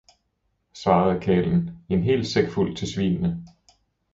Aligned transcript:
svarede 0.73 1.19
karlen, 1.21 1.83
en 1.89 2.03
hel 2.03 2.25
sækfuld 2.25 2.75
til 2.75 2.93
svinene! 2.95 3.45